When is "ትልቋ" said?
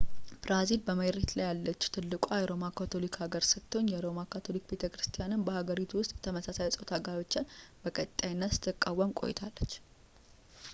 1.95-2.25